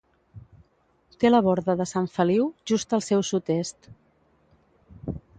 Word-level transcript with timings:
Té 1.23 1.29
la 1.31 1.41
Borda 1.47 1.75
de 1.81 1.85
Sant 1.91 2.07
Feliu 2.13 2.47
just 2.71 2.95
al 2.99 3.03
seu 3.09 3.21
sud-est. 3.27 3.91